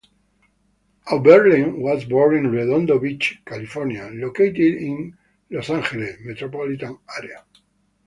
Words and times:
Auberlen 1.11 1.79
was 1.79 2.05
born 2.05 2.35
in 2.35 2.49
Redondo 2.51 2.97
Beach, 2.97 3.39
California, 3.45 4.07
located 4.11 4.57
in 4.77 5.15
the 5.47 5.57
Los 5.57 5.69
Angeles 5.69 6.17
metropolitan 6.21 6.97
area. 7.19 7.45